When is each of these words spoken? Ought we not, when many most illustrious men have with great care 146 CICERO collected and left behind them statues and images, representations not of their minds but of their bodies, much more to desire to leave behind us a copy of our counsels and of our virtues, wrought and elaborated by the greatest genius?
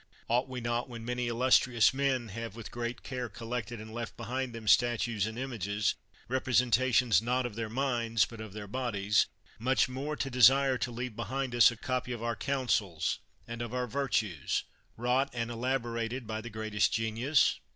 Ought 0.27 0.49
we 0.49 0.61
not, 0.61 0.89
when 0.89 1.05
many 1.05 1.25
most 1.25 1.29
illustrious 1.29 1.93
men 1.93 2.29
have 2.29 2.55
with 2.55 2.71
great 2.71 3.03
care 3.03 3.27
146 3.27 3.35
CICERO 3.35 3.37
collected 3.37 3.79
and 3.79 3.93
left 3.93 4.17
behind 4.17 4.51
them 4.51 4.67
statues 4.67 5.27
and 5.27 5.37
images, 5.37 5.93
representations 6.27 7.21
not 7.21 7.45
of 7.45 7.53
their 7.53 7.69
minds 7.69 8.25
but 8.25 8.41
of 8.41 8.51
their 8.53 8.65
bodies, 8.65 9.27
much 9.59 9.87
more 9.87 10.15
to 10.15 10.31
desire 10.31 10.79
to 10.79 10.89
leave 10.89 11.15
behind 11.15 11.53
us 11.53 11.69
a 11.69 11.77
copy 11.77 12.11
of 12.11 12.23
our 12.23 12.35
counsels 12.35 13.19
and 13.47 13.61
of 13.61 13.75
our 13.75 13.85
virtues, 13.85 14.63
wrought 14.97 15.29
and 15.33 15.51
elaborated 15.51 16.25
by 16.25 16.41
the 16.41 16.49
greatest 16.49 16.91
genius? 16.91 17.59